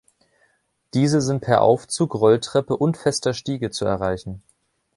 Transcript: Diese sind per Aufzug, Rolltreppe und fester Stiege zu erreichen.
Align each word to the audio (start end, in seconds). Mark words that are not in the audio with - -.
Diese 0.95 1.21
sind 1.21 1.41
per 1.41 1.61
Aufzug, 1.61 2.15
Rolltreppe 2.15 2.75
und 2.75 2.97
fester 2.97 3.35
Stiege 3.35 3.69
zu 3.69 3.85
erreichen. 3.85 4.41